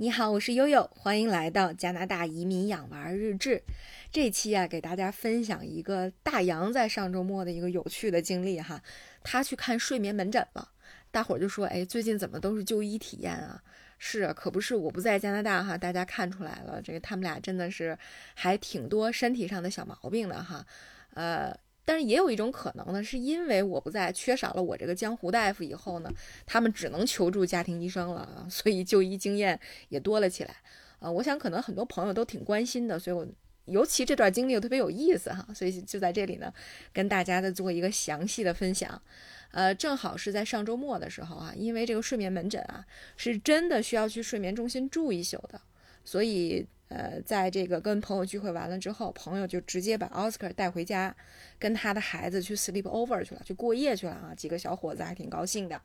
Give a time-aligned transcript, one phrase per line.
[0.00, 3.62] 你好，我是悠悠，欢迎来到加拿大移民养娃日志。
[4.10, 8.82] 这期啊，给大家分享一个大洋在上周末的一个有趣的经历哈。
[9.22, 10.70] 他去看睡眠门诊了，
[11.10, 13.62] 大伙儿就说：“哎，最近怎么都是就医体验啊？”
[14.00, 17.98] 是啊，可不是，我不在加拿大哈，大家看出来了，这个他们俩真的是
[18.34, 20.64] 还挺多身体上的小毛病的哈。
[21.12, 21.54] 呃。
[21.90, 26.12] 但是也有一种可能呢，是因为我不在，缺少了我这个江湖大夫以后呢，
[26.46, 30.54] 他们只能求助家庭医生了啊，所以就医经验也多了起来。
[31.00, 33.26] 呃，我想可能很多朋友都挺关心的，所以我
[33.64, 36.54] 尤其这段经历特别有意思哈，所以就在这里呢，
[36.92, 39.02] 跟大家再做一个详细的分享。
[39.50, 42.86] 呃，正好是在上周末的时候啊，因为这个睡眠门诊啊，
[43.16, 45.60] 是真的需要去睡眠中心住一宿的，
[46.04, 46.68] 所以。
[46.90, 51.14] 呃，在这个跟朋友聚会完了之后，朋友就直接把奥斯卡带回家，
[51.56, 54.34] 跟他的孩子去 sleep over 去了，去过夜去了啊。
[54.36, 55.80] 几个小伙子还挺高兴的。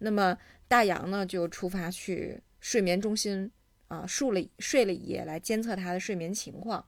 [0.00, 0.36] 那么
[0.68, 3.50] 大洋呢，就出发去睡眠中心
[3.88, 6.86] 啊，睡了睡了一夜，来监测他的睡眠情况。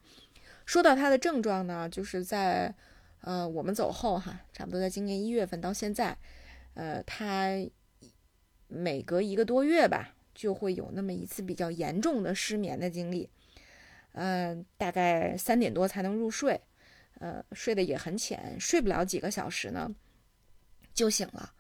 [0.67, 2.75] 说到他的症状呢，就是在
[3.23, 6.15] 呃我们走后哈，差不多在今年一月份到现在，
[6.75, 7.55] 呃，他
[8.69, 13.31] 每隔一个多月吧，就会有那么一次比较严重的失眠的经历。
[14.19, 16.59] 嗯，大概三点多才能入睡，
[17.19, 19.95] 呃，睡得也很浅，睡不了几个小时呢，
[20.95, 21.53] 就醒了，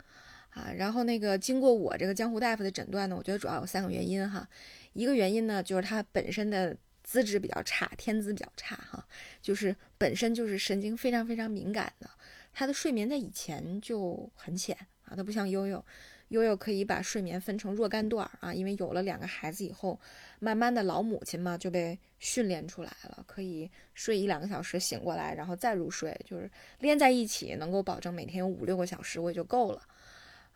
[0.48, 4.48] 啊，然后那个经过我这个江湖大夫的诊断呢，我觉得主要有三个原因哈，
[4.94, 9.06] 一个原因呢就是他本身的资质比较差，天资比较差哈，
[9.42, 12.08] 就是本身就是神经非常非常敏感的，
[12.54, 15.84] 他的睡眠在以前就很浅啊，他不像悠悠。
[16.28, 19.98] 悠悠可以把睡眠分成若干段啊，因为有了两个孩子以后，
[20.40, 29.82] 慢慢的老母亲嘛就被训练出来了，可以睡一两个小时醒过来，然后再入睡，就是连在一起，能够保证每天有五六个小时我也就够了。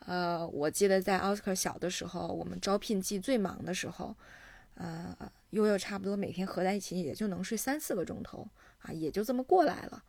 [0.07, 4.17] 呃，我记得在奥斯卡小的时候，我们招聘季最忙的时候，
[4.75, 5.15] 呃，
[5.51, 8.45] 悠悠差不多每天合在一起也就能睡三四个钟头
[8.81, 10.03] 啊，也就这么过来了。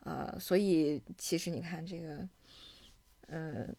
[0.00, 2.28] 呃，所以其实你看这个，
[3.28, 3.76] 嗯。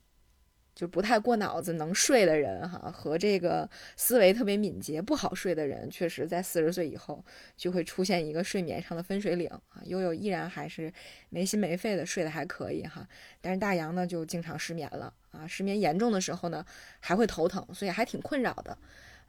[0.75, 7.23] 就不太过脑子能睡的人哈，和这个思维特别敏捷不好睡的人，确实在四十岁以后
[7.55, 9.81] 就会出现一个睡眠上的分水岭啊。
[9.85, 10.91] 悠悠依然还是
[11.29, 13.07] 没心没肺的睡得还可以哈，
[13.39, 16.65] 但是大洋呢就经常失眠了啊，失眠严重的时候呢
[16.99, 18.77] 还会头疼，所以还挺困扰的。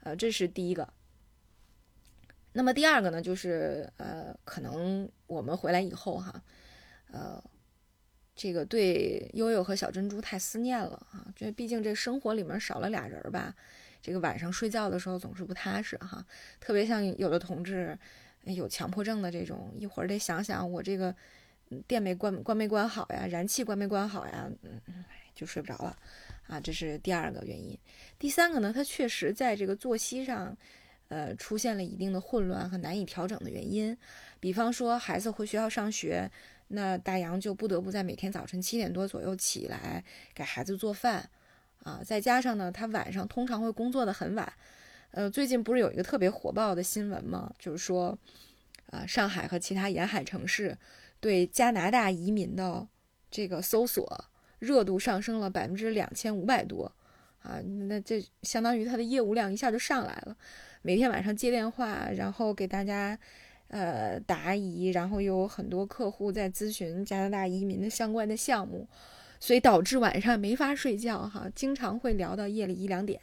[0.03, 0.87] 呃，这是第一个。
[2.51, 6.43] 那么第二个呢，就是呃，可能我们回来以后哈，
[7.11, 7.41] 呃。
[8.37, 11.25] 这个对悠悠和小珍珠太思念了啊！
[11.35, 13.55] 这毕竟这生活里面少了俩人吧，
[13.99, 16.23] 这个晚上睡觉的时候总是不踏实哈。
[16.59, 17.97] 特别像有的同志
[18.43, 21.13] 有强迫症的这种，一会儿得想想我这个
[21.87, 25.03] 电没关关没关好呀，燃气关没关好呀，嗯，
[25.33, 25.97] 就睡不着了
[26.45, 26.59] 啊。
[26.59, 27.75] 这是第二个原因。
[28.19, 30.55] 第三个呢，他确实在这个作息上，
[31.07, 33.97] 呃，出现了一定的混乱和难以调整的原因。
[34.39, 36.29] 比方说，孩子回学校上学。
[36.69, 41.29] 那大洋就不得不在每天早晨七点多左右起来给孩子做饭，
[41.83, 44.51] 啊，再加上呢，他晚上通常会工作的很晚。
[45.11, 47.49] 呃，最近不是有一个特别火爆的新闻吗？
[47.57, 48.17] 就是说，
[48.91, 50.77] 啊，上海和其他沿海城市
[51.21, 52.85] 对加拿大移民的
[53.31, 54.25] 这个搜索
[54.59, 56.91] 热度上升了百分之两千五百多，
[57.39, 60.35] 啊，那这相当于他的业务量一下就上来了，
[60.81, 63.17] 每天晚上接电话，然后给大家。
[63.69, 68.87] 呃，答疑，然后又有很多客户在咨询加拿大移民的相关的项目，
[69.39, 73.19] 所以导致晚上没法睡觉哈，经常会聊到夜里一两点、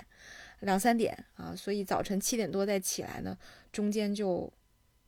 [0.61, 3.37] 两三点啊，所以早晨七点多再起来呢，
[3.73, 4.53] 中间就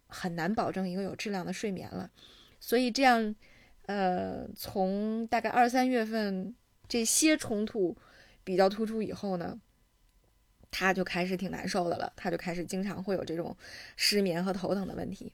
[0.06, 2.10] 很难保证一个有质量的睡眠了。
[2.58, 3.34] 所以这样，
[3.84, 6.54] 呃，从大概二三月份
[6.88, 7.94] 这些冲突
[8.42, 9.60] 比较突出以后呢。
[10.78, 13.56] 他就开始挺难受的了，他就开始经常会有这种
[13.96, 15.32] 失眠和头疼的问题，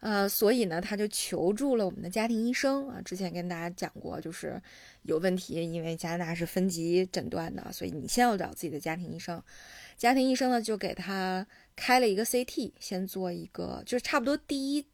[0.00, 3.00] 呃，所以呢，他就求助了我们的家庭医生啊。
[3.02, 4.60] 之前跟大家讲过，就是
[5.04, 9.42] 有问题，因为加拿大是分级诊断的，所以你先要找自己的家庭医生。
[9.96, 14.86] 家庭医生呢，就给他开了一个 CT，先做一个，就是差不多第一，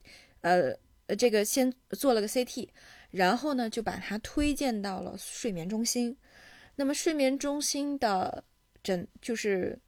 [0.42, 0.72] 呃，
[1.18, 2.68] 这个先做了个 CT，
[3.10, 6.16] 然后呢，就把他推荐到了睡眠中心。
[6.76, 8.44] 那么睡眠中心的。
[8.82, 9.78] 诊就是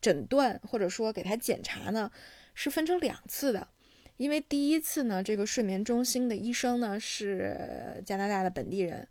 [0.00, 2.10] 诊断，或者说给他检查呢，
[2.54, 3.68] 是分成两次的。
[4.16, 9.06] 因为第一次呢，这个睡眠中心的医生呢是加拿大的本地人，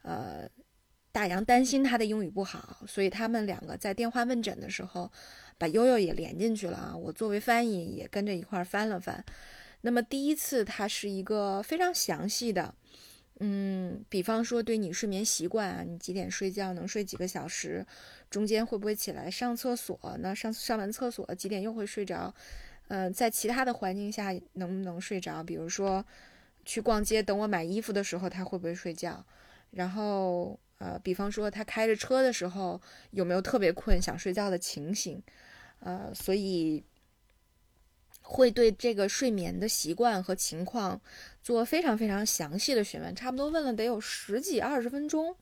[0.00, 0.48] 呃，
[1.12, 5.12] 大洋担心他的英语不好，所以他们两个在电话问诊的时候，
[5.58, 6.96] 把悠悠也连进去了啊。
[6.96, 9.22] 我作为翻译也跟着一块儿翻了翻。
[9.82, 12.74] 那么第一次他是一个非常详细的。
[13.40, 17.86] 嗯，比方说对你睡眠习惯啊，你几点睡觉，能睡几个小时，
[18.30, 19.98] 中间会不会起来上厕所？
[20.20, 22.34] 那上上完厕所几点又会睡着？
[22.88, 25.42] 嗯，在其他的环境下能不能睡着？
[25.42, 26.04] 比如说
[26.64, 29.24] 去逛街等我买衣服的时候，他会不会睡觉？
[29.72, 32.80] 然后呃，比方说他开着车的时候
[33.10, 35.22] 有没有特别困想睡觉的情形？
[35.80, 36.82] 呃，所以
[38.22, 41.00] 会对这个睡眠的习惯和情况
[41.42, 45.36] 做非常非常详细的询问，差不多问了得有十几二十分钟。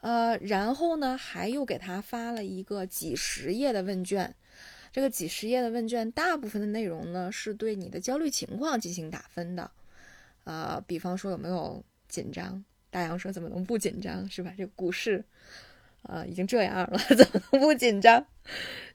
[0.00, 4.34] 呃，然后呢，还又给他发了一个几十页的问卷。
[4.92, 9.70] 这个几十页的问卷，大部分的内容呢，是对你的焦虑情况进行打分的。
[10.44, 12.64] 啊，比方说有没有紧张？
[12.90, 14.54] 大洋说怎么能不紧张，是吧？
[14.56, 15.22] 这个股市，
[16.02, 18.24] 啊，已经这样了， 怎么能不紧张，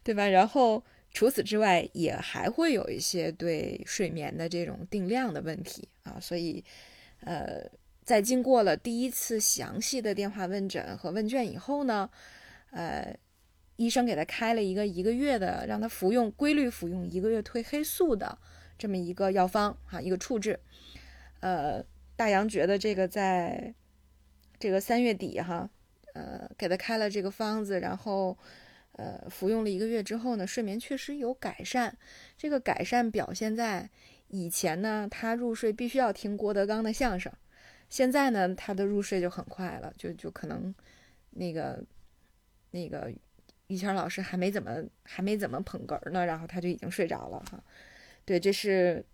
[0.03, 0.25] 对吧？
[0.25, 0.83] 然后
[1.13, 6.17] 除此之外，也还会有一些对睡眠的这种定量的问题啊。
[6.19, 6.63] 所以，
[7.19, 7.69] 呃。
[8.05, 12.09] 在经过了第一次详细的电话问诊和问卷以后呢，
[12.71, 13.17] 呃，
[13.77, 18.37] 医生给他开了一个一个月的，让他服用规律服用一个月褪黑素的
[18.77, 20.59] 这么一个药方哈，一个处置。
[21.39, 21.83] 呃，
[22.15, 23.73] 大杨觉得这个在
[24.59, 25.69] 这个三月底哈，
[26.13, 28.37] 呃，给他开了这个方子，然后
[28.93, 31.97] 呃，服用了一个月之后呢，睡眠确实有改善。
[32.37, 33.89] 这个改善表现在
[34.27, 37.31] 以前呢，他入睡必须要听郭德纲的相声。
[37.93, 40.73] 现在呢，他的入睡就很快了，就就可能，
[41.29, 41.79] 那个，
[42.71, 43.13] 那个
[43.67, 47.63] 于谦老师还没怎么还没怎么捧哏呢，然后他就已经睡着了哈。
[48.25, 49.05] 对，这是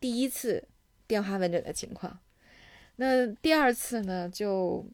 [0.00, 0.66] 第一次
[1.06, 2.18] 电话问诊的情况。
[2.96, 4.84] 那第二次呢，就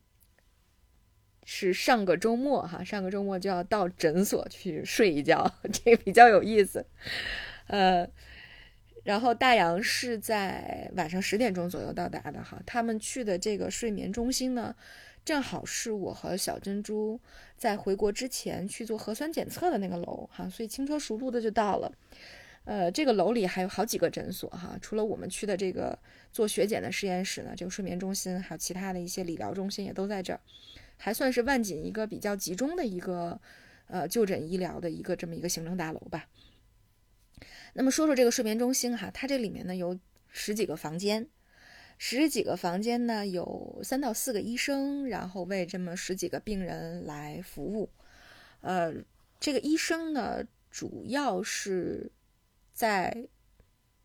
[1.44, 6.84] 是上个周末哈，上个周末就要到诊所去睡一觉， 这个比较有意思，
[7.68, 8.06] 呃。
[9.04, 14.74] 然后大洋是在晚上十点钟左右到达的哈，他们去的这个睡眠中心呢，
[15.24, 17.20] 正好是我和小珍珠
[17.56, 21.92] 在回国之前去做核酸检测的那个楼哈，所以轻车熟路的就到了。
[22.64, 25.98] 呃，这个楼里还有好几个诊所哈，除了我们去的这个
[26.30, 30.38] 做血检的实验室呢，这个睡眠中心还有其他的一些理疗中心也都在这儿，
[30.96, 33.40] 还算是万锦一个比较集中的一个
[33.88, 36.28] 呃就诊医疗的一个这么一个行政大楼吧。
[37.74, 39.98] 那么说说这个睡眠中心哈，它这里面呢有
[40.28, 41.26] 十几个房间，
[41.96, 47.88] 十几个房间呢有三到四个医生，然后为这么十几个病人来服务。
[48.60, 48.92] 呃，
[49.40, 52.12] 这个医生呢主要是
[52.74, 53.26] 在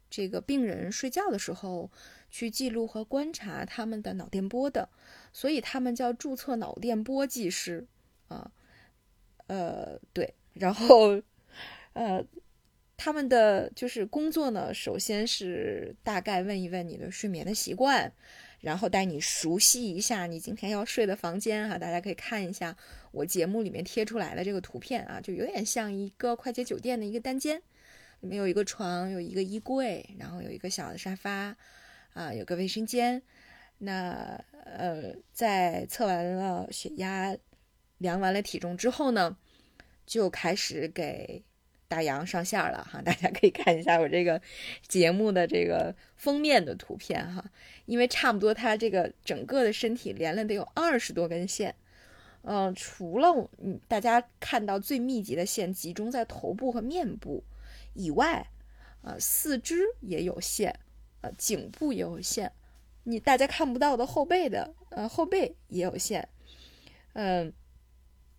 [0.10, 1.92] 这个病人睡觉的时候
[2.30, 4.88] 去记录和观察他们的脑电波的，
[5.34, 7.86] 所以他们叫注册脑电波技师
[8.30, 8.50] 啊。
[9.48, 11.22] 呃，对，然后
[11.92, 12.26] 呃。
[12.98, 18.12] 他们的就是工作呢，首先是大概问一问你的睡眠的习惯，
[18.60, 21.78] 然后带你熟悉一下你今天要睡的房间哈。
[21.78, 22.76] 大家可以看一下
[23.12, 27.62] 我节目里面贴出来的这个图片啊，就有点像一个快捷酒店的一个单间，
[28.22, 31.56] 里面有一个床，有一个衣柜，然后有一个小的沙发，
[32.14, 33.22] 啊，有个卫生间。
[33.78, 37.38] 那呃，在测完了血压、
[38.00, 39.38] 量完了体重之后呢，
[40.08, 41.44] 就开始给。
[41.88, 44.42] 大洋上线了哈，大家可以看一下我这个
[44.88, 47.44] 节目的这个封面的图片哈，
[47.86, 51.74] 因为差不多它这个整个的身体连了得有二十多根线，
[52.42, 53.30] 嗯，除了
[53.64, 57.44] 嗯大家看到最密集的线集中在头部和面部
[57.94, 58.50] 以外，
[59.02, 60.78] 啊，四肢也有线，
[61.22, 62.52] 呃，颈部也有线，
[63.04, 66.28] 你大家看不到的后背的，呃，后背也有线，
[67.14, 67.54] 嗯。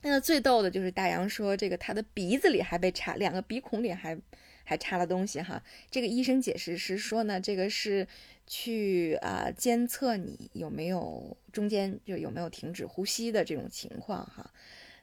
[0.02, 4.16] 那最逗的就是大洋说，这个他的鼻子里还被插两个鼻孔里还
[4.64, 5.62] 还插了东西哈。
[5.90, 8.06] 这个医生解释是说呢，这个是
[8.46, 14.50] 去啊监测你有没有中间就有没有停止呼吸的这种情况哈。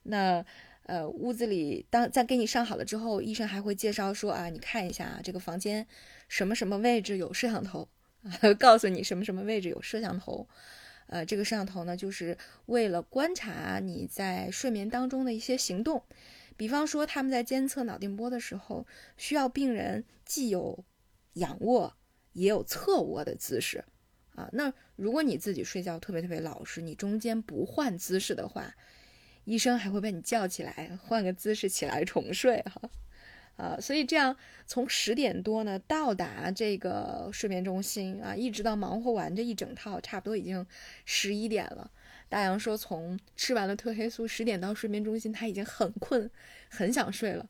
[0.04, 0.46] 那
[0.84, 5.86] 呃屋子里当在给你上好了之后，医生还会介绍说啊，你看一下这个房间
[6.30, 7.90] 什么什么位置有摄像头，
[8.58, 10.48] 告诉你什么什么位置有摄像头。
[11.08, 16.04] 呃，这个摄像头呢，就是为了观察你在睡眠当中的一些行动，
[16.58, 20.84] 比方说他们在监测脑电波的时候，需要病人既有
[21.34, 21.96] 仰卧
[22.34, 23.84] 也有侧卧的姿势
[24.34, 24.50] 啊。
[24.52, 28.76] 那如果你自己睡觉特别特别老实，你中间不换姿势的话，
[29.44, 32.90] 医生还会把你叫起来，换个姿势起来重睡哈。
[33.58, 34.36] 啊所以这样
[34.66, 40.66] 从十点多呢到达这个睡眠中心啊，一直到忙活完这一整套，差不多已经
[41.06, 41.90] 十一点了。
[42.28, 46.30] 大洋说，从吃完了褪黑素，十点到睡眠中心，他已经很困，
[46.70, 47.48] 很想睡了。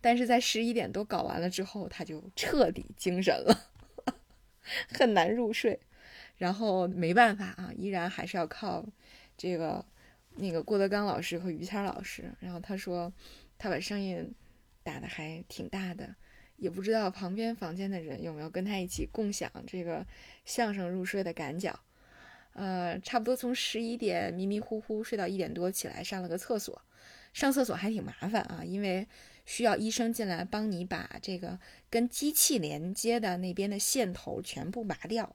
[0.00, 3.68] 但是在十一点多搞完了之后，他就彻底精神了，
[4.92, 5.78] 很难入睡。
[6.36, 8.84] 然后没办法啊，依然还是要靠
[9.36, 9.84] 这个
[10.36, 13.12] 那个郭德纲老师和于谦老师，然后他说
[13.56, 14.34] 他把声音
[14.84, 16.14] 打的还挺大的，
[16.56, 20.06] 也不知道旁边房间的人有没有跟他一起共享这个
[20.44, 21.76] 相声入睡的感觉。
[22.52, 26.80] 呃，差不多从十一点迷迷糊糊睡到一点多起来上了个厕所，
[27.32, 29.08] 上厕所还挺麻烦啊，因为
[29.44, 31.58] 需要医生进来帮你把这个
[31.90, 35.34] 跟机器连接的那边的线头全部拔掉，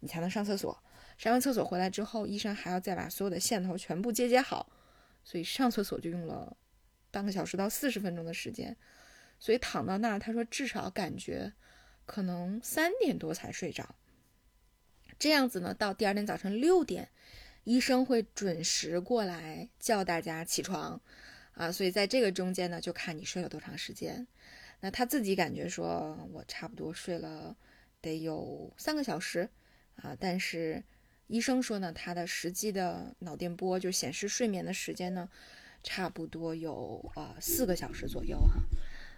[0.00, 0.82] 你才能上厕所。
[1.16, 4.68] 上完厕所回来之后，医生还要再把所有的线头全部接接好，
[5.22, 6.56] 所以上厕所就用了
[7.16, 8.76] 半个小时到四十分钟的时间。
[9.38, 11.50] 所以躺到那儿，他说至少感觉
[12.04, 13.94] 可能三点多才睡着。
[15.18, 17.08] 这样子呢，到第二天早晨六点，
[17.64, 21.00] 医生会准时过来叫大家起床，
[21.54, 24.26] 啊，所以在这个中间呢，就看你睡了多长时间。
[24.80, 27.56] 那他自己感觉说，我差不多睡了
[28.02, 29.48] 得有三个小时，
[29.96, 30.82] 啊，但是
[31.28, 35.28] 医生说呢，他的实际的脑电波就显示睡眠的时间呢，
[35.86, 38.60] 差不多有呃四个小时左右哈，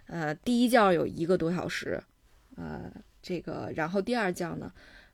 [0.05, 1.99] 呃，第一觉有一个多小时，
[2.55, 4.71] 呃，这个然后第二觉呢。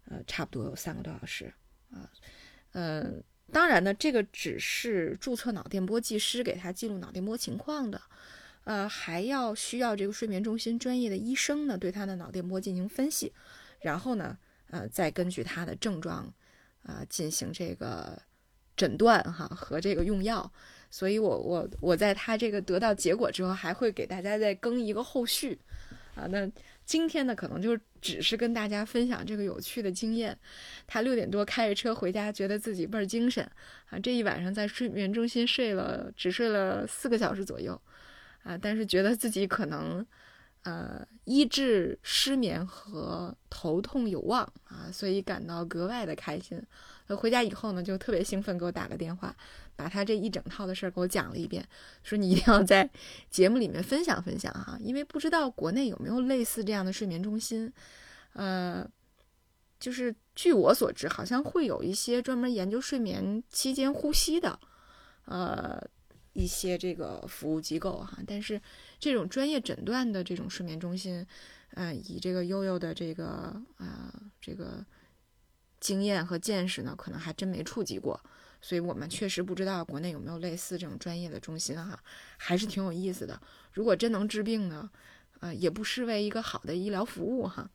[0.08, 1.52] 呃，差不多有三个多小时
[1.90, 2.08] 啊，
[2.74, 8.00] 嗯，当然呢，这个只是注册脑电波技师给他记录脑电波情况的，
[8.66, 13.34] 呃，还要需要这个睡眠中心专业的医生呢对他的脑电波进行分析，
[13.82, 14.38] 然后呢，
[14.70, 16.32] 呃，再根据他的症状
[16.84, 18.22] 啊进行这个
[18.76, 20.52] 诊断哈和这个用药，
[20.90, 25.60] 所以我我我在他这个得到结果之后，还会给大家再更一个后续
[26.16, 26.50] 啊，那。
[26.86, 30.38] 今天呢，可能就只是跟大家分享这个有趣的经验。
[30.86, 33.44] 他六点多开着车回家，觉得自己倍儿精神
[33.90, 33.98] 啊！
[33.98, 37.82] 这一晚上在睡眠中心睡了，只睡了四个小时左右
[38.44, 40.06] 啊，但是觉得自己可能
[40.66, 46.62] 呃医治失眠和头痛有望啊，所以感到格外的开心。
[47.08, 49.34] 回家以后呢，就特别兴奋，给我打个电话。
[49.78, 51.68] 把他这一整套的事儿给我讲了一遍，
[52.02, 52.90] 说你一定要在
[53.30, 57.70] 节目里面分享分享哈，因为不知道国内有没有类似这样的睡眠中心，
[58.32, 58.88] 呃，
[59.78, 64.58] 就是据我所知，好像会有一些专门研究睡眠期间呼吸的，
[65.26, 65.86] 呃，
[66.36, 68.62] 一些这个服务机构哈，但是
[69.00, 71.26] 这种专业诊断的这种睡眠中心，
[71.72, 74.86] 呃，以这个悠悠的这个啊这个
[75.80, 78.20] 经验和见识呢，可能还真没触及过。
[78.62, 81.98] 所以我们确实不知道国内有没有类似这种专业的中心哈，
[82.38, 83.40] 还是挺有意思的。
[83.72, 84.90] 如果真能治病呢，
[85.40, 87.70] 呃，也不失为一个好的医疗服务哈。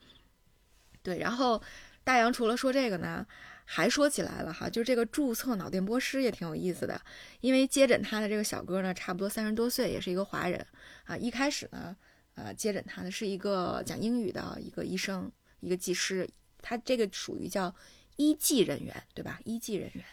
[1.03, 1.63] 对，然后
[2.05, 3.27] 大洋除了说这个呢，
[3.73, 7.01] 还说起来了哈，就这个注册脑电波师也挺有意思的。
[7.41, 10.67] 因为接诊他的这个小哥呢，差不多三十多岁，也是一个华人
[11.05, 11.17] 啊。
[11.17, 11.97] 一开始呢，
[12.35, 16.29] 呃，接诊他的是一个讲英语的一个医生，一个技师，
[16.61, 17.73] 他这个属于叫
[18.17, 19.39] 医技人员，对吧？
[19.45, 20.05] 医技人员。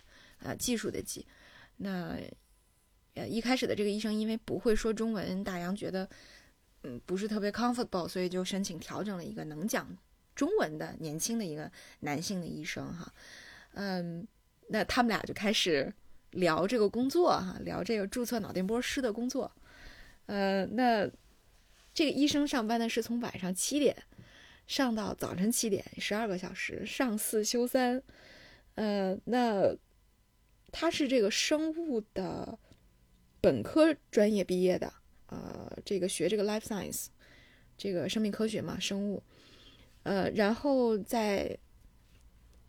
[0.46, 1.26] 啊，技术的技，
[1.78, 2.16] 那
[3.16, 6.08] 呃一开始的这个医生因为不会说中文，大洋觉得
[6.84, 9.98] 嗯不是特别 comfortable，所以就申请调整了一个能讲
[10.36, 11.72] 中文的年轻的一个
[12.02, 13.12] 男性的医生哈，
[13.78, 14.28] 嗯，
[14.70, 15.94] 那他们俩就开始
[16.32, 19.52] 聊这个工作哈，聊这个注册脑电波师的工作，
[20.26, 21.08] 呃，那
[21.94, 23.96] 这个医生上班呢是从晚上七点
[24.66, 28.02] 上到早晨七点，十二个小时，上四休三，
[28.76, 29.78] 呃，那。
[30.70, 32.60] 他是这个生物的
[33.40, 34.94] 本科专业毕业的，
[35.28, 37.08] 呃，这个学这个 life science，
[37.78, 39.24] 这个生命科学嘛，生物，
[40.04, 41.58] 呃，然后在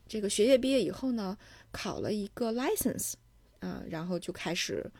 [0.08, 1.36] 这个学业毕业以后呢，
[1.70, 3.12] 考了一个 license，
[3.60, 4.90] 啊，然后就开始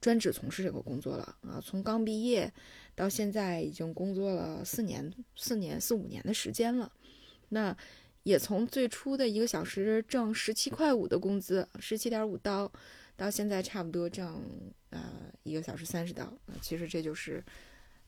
[0.00, 2.50] 专职从事这个工作了，啊，从刚毕业
[2.94, 6.90] 到现在已经工作了四年、四年、四五年的时间了，
[7.48, 7.76] 那。
[8.24, 12.70] 也从最初的一个小时挣十七块五的工资，十七点五刀，
[13.16, 14.40] 到现在差不多挣
[14.90, 15.02] 呃
[15.42, 17.42] 一个小时三十刀，其实这就是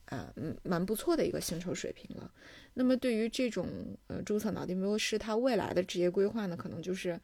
[0.06, 2.30] 呃嗯蛮不错的一个薪酬水平了。
[2.75, 3.68] 那么对于这种
[4.08, 7.20] 呃注册脑电波师，他未来的职业规划呢，可能就是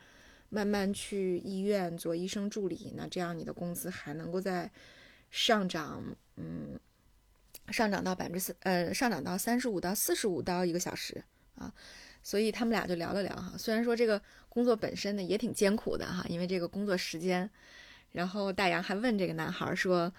[0.49, 4.71] 慢慢去医院做医生助理，那这样你的工资还能够在
[5.31, 6.03] 上涨，
[6.37, 6.79] 嗯，
[7.69, 11.23] 上涨到百分之四，呃，上涨到三十五到四十五刀一个小时
[11.57, 11.73] 啊。
[12.23, 14.21] 所以他们俩就聊了聊哈，虽然说这个
[14.51, 17.49] 工作本身呢也挺艰苦的哈，因为这个工作时间，
[18.13, 20.13] 然后大洋还问这个男孩说：“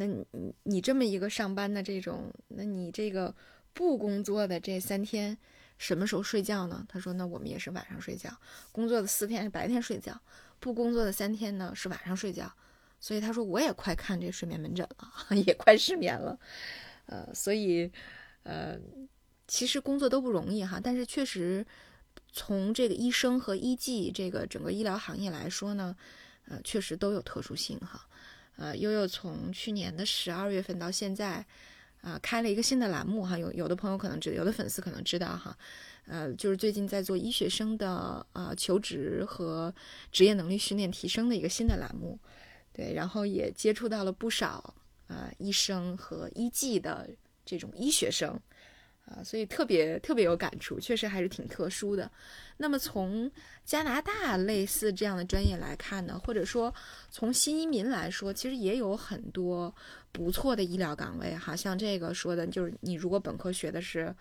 [0.00, 0.26] 那你
[0.62, 3.34] 你这么一个上班的这种，那你这个
[3.74, 5.36] 不工作的这三天
[5.76, 8.34] 什么时候睡觉呢？”他说：“那我们也是晚上睡觉，
[8.72, 10.18] 工作的四天是白天睡觉，
[10.58, 12.50] 不工作的三天呢是晚上睡觉。”
[12.98, 16.38] 所以他说：“我也快看这睡眠门诊了， 也快失眠了。”
[17.06, 17.92] 呃，所以
[18.44, 18.78] 呃。
[19.52, 21.66] 其实工作都不容易哈，但是确实，
[22.30, 25.96] 从这个医生和医技这个整个医疗行业来说呢，
[26.46, 28.06] 呃，确实都有特殊性哈。
[28.60, 31.42] 呃，悠悠从去年的十二月份到现在，
[32.02, 33.38] 啊，开了一个新的栏目哈。
[33.38, 35.56] 有有的朋友可能知，有的粉丝可能知道哈。
[36.06, 37.90] 呃，就是最近在做医学生的
[38.34, 39.74] 啊求职和
[40.12, 42.18] 职业能力训练提升的一个新的栏目，
[42.70, 44.74] 对，然后也接触到了不少
[45.06, 47.08] 啊医生和医技的
[47.46, 48.38] 这种医学生。
[49.06, 52.10] 啊，所以特别特别有感触，确实还是挺特殊的。
[52.58, 53.30] 那么从
[53.64, 56.72] 加拿大类似这样的专业来看呢，或者说
[57.10, 59.74] 从新移民来说，其实也有很多
[60.12, 61.56] 不错的医疗岗位哈。
[61.56, 64.14] 像这个说的，就是你如果本科学的是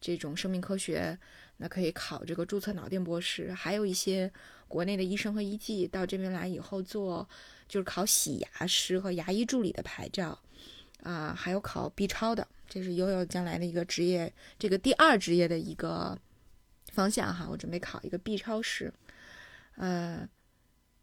[0.00, 1.18] 这种生命科学，
[1.58, 3.52] 那可以考这个注册脑电博士。
[3.52, 4.32] 还有一些
[4.68, 7.28] 国内的医生和医技到这边来以后做，
[7.68, 10.38] 就是考洗牙师和牙医助理的牌照。
[11.02, 16.16] 啊，还有考 B 超的，这是悠悠将来的一个职业，这个第二职业的一个
[16.92, 17.48] 方向哈。
[17.50, 18.94] 我准备考一个 B 超师，
[19.74, 20.26] 呃，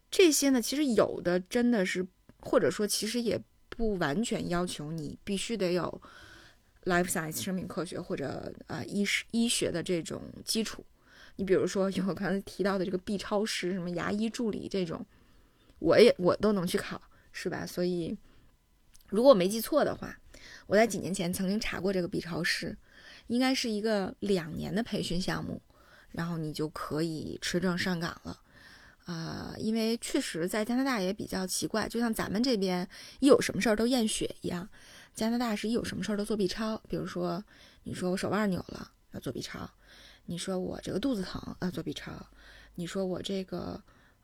[0.10, 2.08] 这些呢，其实有的真的是，
[2.40, 6.02] 或者说其实也不完全要求你必须得有
[6.86, 10.86] life science 生命科学或者啊医医学的这种基础。
[11.36, 15.06] 你比如说有我刚才提到的这个 B 超师，什么牙医助理这种，
[15.80, 17.02] 我也我都能去考，
[17.34, 17.66] 是吧？
[17.66, 18.18] 所以。
[19.10, 20.20] 如果我没记错的话，
[20.68, 22.78] 我在几年前曾经查过这个 B 超师，
[23.28, 25.62] 应该是一个两年的培训项目，
[26.12, 28.42] 然后你就可以持证上岗了。
[29.06, 32.88] 啊，因为确实在加拿大也比较奇怪，就像咱们这边
[33.20, 34.68] 一有什么事儿都验血一样，
[35.16, 36.78] 加拿大是一有什么事儿都做 B 超。
[36.90, 37.42] 比如说，
[37.84, 39.70] 你说我手腕扭了要做 B 超，
[40.26, 42.12] 你说我这个肚子疼啊做 B 超，
[42.76, 43.82] 你说我这个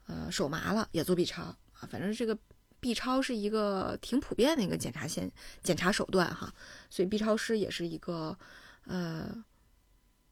[0.07, 2.37] 呃手麻了也做 B 超啊，反正这个。
[2.83, 5.31] B 超是一个挺普遍的一个检查线
[5.63, 6.53] 检查手段哈，
[6.89, 8.37] 所以 B 超师也是一个，
[8.87, 9.41] 呃，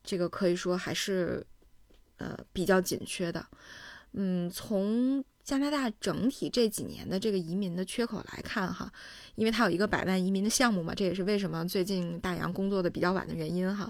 [0.03, 1.41] 这个可以说还是
[2.17, 3.47] 呃比较紧缺的。
[4.11, 8.91] 嗯，从加拿大整体这几年的这个移民的缺口来看哈，
[9.35, 13.89] 因为它有一个百万移民的项目嘛，这也是为什么最近大洋工作的比较晚的原因哈。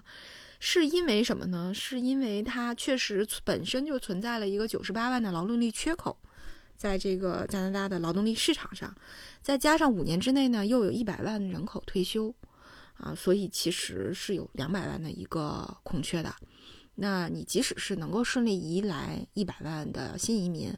[0.60, 1.74] 是因为什么呢？
[1.74, 6.16] 是因为它确实本身就存在了一个九十八万的劳动力缺口。
[6.82, 8.92] 在这个加拿大的劳动力市场上，
[9.44, 12.34] 再加上五年之内呢，又有一百万人口退休，
[12.96, 16.34] 啊，所以其实是有两百万的一个空缺的。
[16.96, 20.76] 那你即使是能够顺利移来一百万的新移民，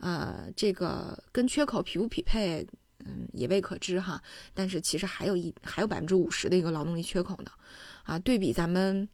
[0.00, 2.66] 呃，这个跟缺口匹不匹配，
[3.06, 4.20] 嗯，也未可知哈。
[4.52, 7.52] 但是其实还有一还有百分之五十的一个劳动力缺口呢，
[8.02, 9.08] 啊，对比咱们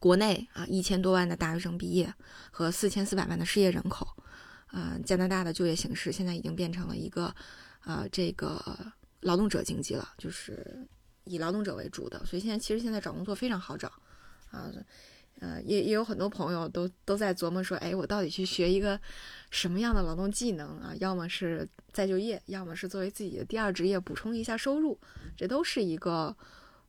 [0.00, 2.12] 国内啊一千多万的大学生毕业
[2.50, 4.08] 和四千四百万的失业人口。
[4.70, 7.34] 啊，加拿大的就业形势现在已经变成了一个，
[7.80, 8.62] 啊，这个
[9.20, 10.86] 劳动者经济了，就是
[11.24, 13.88] 以劳动者为主的，所以现在其实现在找工作非常好找，
[14.50, 14.70] 啊，
[15.40, 19.00] 呃，也也有很多朋友都都在琢磨说，哎，我到底去学一个
[19.50, 20.94] 什么样的劳动技能啊？
[21.00, 24.98] 要么是再就业，要么是作为自己的第二职业补充一下收入，
[25.36, 26.36] 这都是一个。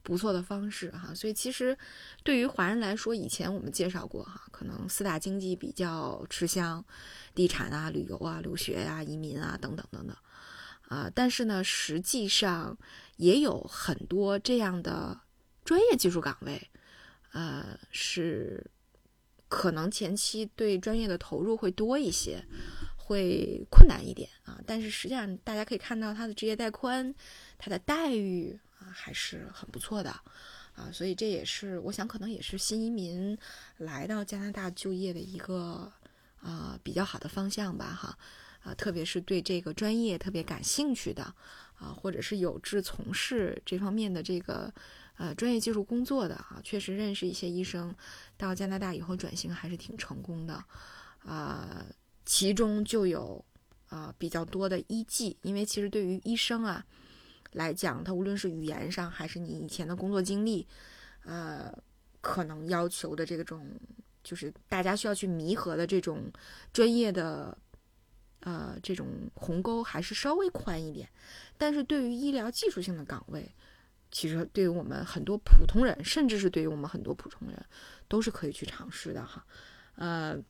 [0.04, 1.78] 不错的方式哈，所以其实
[2.24, 6.84] 对于华人来说，以前我们介绍过哈，可能四大经济比较吃香，
[7.36, 10.16] 地产啊、旅游啊、留学啊、移民啊等等等等
[10.88, 12.76] 啊，但是呢，实际上
[13.18, 15.22] 也有很多这样的
[15.64, 16.70] 专业技术岗位，
[17.34, 18.72] 呃，是
[19.48, 22.44] 可能前期对专业的投入会多一些，
[22.98, 27.14] 会困难一点啊，但是实际上大家可以看到它的职业带宽，
[27.60, 28.60] 它的待遇。
[28.94, 30.10] 还是很不错的，
[30.76, 33.38] 啊，所以这也是我想可能也是新移民
[33.78, 35.92] 来到加拿大就业的一个
[36.42, 38.18] 啊比较好的方向吧，哈，
[38.64, 41.24] 啊，特别是对这个专业特别感兴趣的
[41.76, 44.74] 啊，或者是有志从事这方面的这个
[45.18, 47.94] 呃专业技术工作的啊，确实认识一些医生
[48.38, 50.64] 到加拿大以后转型还是挺成功的，
[51.26, 51.86] 啊，
[52.26, 53.44] 其中就有
[53.90, 56.86] 啊比较多的医技，因为其实对于医生啊。
[57.52, 60.68] 来讲，它无论是语言上，还是你以前的工作经历，
[61.24, 61.72] 呃，
[62.22, 63.70] 可能要求的这种，
[64.24, 66.32] 就是大家需要去弥合的这种
[66.72, 67.58] 专业的，
[68.40, 71.10] 呃，这种鸿沟还是稍微宽一点。
[71.58, 73.50] 但是对于医疗技术性的岗位，
[74.12, 77.66] 其实对于我们很多普通人，甚至是对于我们很多普通人，
[78.08, 79.46] 都是可以去尝试的哈，
[79.96, 80.42] 呃。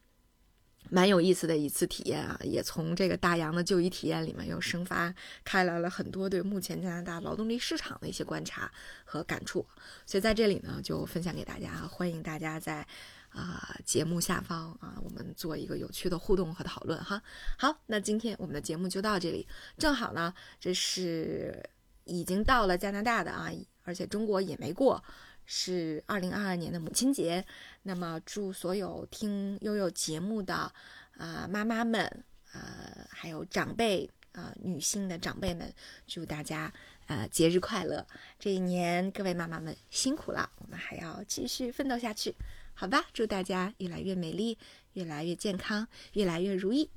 [0.89, 5.13] 蛮有意思的一次体验啊，也从这个大洋的就医体验里面又生发
[5.45, 8.69] 开来了很多对目前加拿大劳动力市场的一些观察
[9.05, 9.65] 和感触，
[10.05, 12.85] 所以在这里呢就分享给大家，欢迎大家在
[13.29, 17.21] 啊节目下方啊我们做一个有趣的互动和讨论哈。
[17.57, 21.63] 好，那今天我们的节目就到这里，正好呢这是
[22.03, 23.49] 已经到了加拿大的啊，
[23.83, 25.01] 而且中国也没过。
[25.45, 27.45] 是二零二二年的母亲节，
[27.83, 30.71] 那么祝所有听悠悠节目的
[31.17, 32.23] 啊妈妈们
[32.53, 35.73] 呃，还有长辈啊，女性的长辈们，
[36.07, 36.71] 祝大家
[37.07, 38.05] 呃节日快乐！
[38.39, 42.35] 这一年各位妈妈们辛苦了，我们还要继续奋斗下去，
[42.73, 43.05] 好吧？
[43.13, 44.57] 祝大家越来越美丽，
[44.93, 46.89] 越来越健康，越来越如意。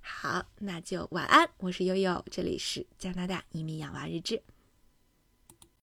[0.00, 4.42] 好，那就晚安，我是悠悠，这里是加拿大移民养娃日志。